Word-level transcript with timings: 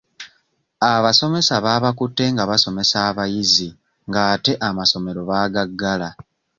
Abasomesa 0.93 1.55
baabakutte 1.65 2.23
nga 2.33 2.43
basomesa 2.49 2.97
abayizi 3.09 3.69
ng'ate 4.09 4.53
amasomero 4.67 5.21
baagagala. 5.29 6.09